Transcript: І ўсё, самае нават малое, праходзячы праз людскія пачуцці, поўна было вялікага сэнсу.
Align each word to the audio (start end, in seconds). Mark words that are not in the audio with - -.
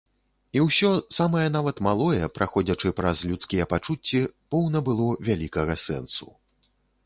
І 0.55 0.61
ўсё, 0.67 0.87
самае 1.17 1.43
нават 1.57 1.77
малое, 1.89 2.31
праходзячы 2.39 2.93
праз 3.01 3.23
людскія 3.33 3.69
пачуцці, 3.77 4.21
поўна 4.55 4.85
было 4.91 5.07
вялікага 5.29 5.81
сэнсу. 5.87 6.27